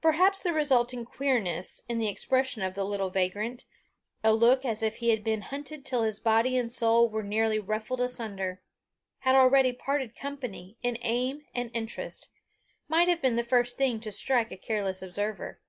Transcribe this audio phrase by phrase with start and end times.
[0.00, 3.64] Perhaps the resulting queerness in the expression of the little vagrant,
[4.22, 7.58] a look as if he had been hunted till his body and soul were nearly
[7.58, 8.50] ruffled asunder,
[9.24, 12.28] and had already parted company in aim and interest,
[12.86, 15.60] might have been the first thing to strike a careless observer.